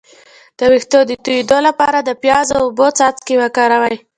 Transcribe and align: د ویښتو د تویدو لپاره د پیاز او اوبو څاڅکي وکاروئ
د 0.57 0.59
ویښتو 0.71 0.99
د 1.07 1.11
تویدو 1.25 1.57
لپاره 1.67 1.97
د 2.03 2.09
پیاز 2.21 2.47
او 2.57 2.61
اوبو 2.67 2.87
څاڅکي 2.97 3.35
وکاروئ 3.39 3.95